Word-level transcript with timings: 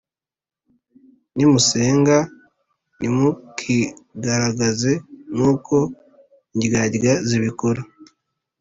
Nimusenga 1.35 2.15
ntimukigaragaze 2.97 4.91
nkuko 5.35 5.75
indyarya 6.53 7.13
zibikora 7.27 7.81